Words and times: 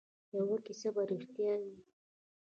یوه 0.37 0.57
کیسه 0.65 0.89
به 0.95 1.01
ریښتیا 1.09 1.53
وي. 1.61 1.75